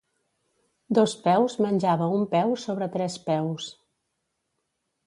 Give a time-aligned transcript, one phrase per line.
[0.99, 3.71] Dos peus menjava un peu sobre tres peus.